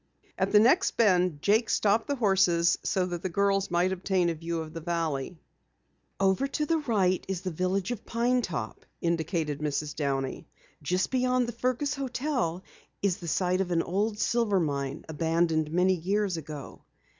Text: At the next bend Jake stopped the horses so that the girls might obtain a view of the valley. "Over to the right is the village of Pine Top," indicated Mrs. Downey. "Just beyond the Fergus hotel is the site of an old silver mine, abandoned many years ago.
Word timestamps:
At 0.35 0.51
the 0.51 0.59
next 0.59 0.97
bend 0.97 1.43
Jake 1.43 1.69
stopped 1.69 2.07
the 2.07 2.15
horses 2.15 2.79
so 2.81 3.05
that 3.05 3.21
the 3.21 3.29
girls 3.29 3.69
might 3.69 3.91
obtain 3.91 4.31
a 4.31 4.33
view 4.33 4.59
of 4.59 4.73
the 4.73 4.81
valley. 4.81 5.37
"Over 6.19 6.47
to 6.47 6.65
the 6.65 6.79
right 6.79 7.23
is 7.27 7.41
the 7.41 7.51
village 7.51 7.91
of 7.91 8.03
Pine 8.03 8.41
Top," 8.41 8.83
indicated 8.99 9.59
Mrs. 9.59 9.95
Downey. 9.95 10.47
"Just 10.81 11.11
beyond 11.11 11.47
the 11.47 11.51
Fergus 11.53 11.93
hotel 11.93 12.63
is 13.03 13.17
the 13.17 13.27
site 13.27 13.61
of 13.61 13.69
an 13.69 13.83
old 13.83 14.17
silver 14.17 14.59
mine, 14.59 15.05
abandoned 15.07 15.71
many 15.71 15.93
years 15.93 16.35
ago. 16.35 16.81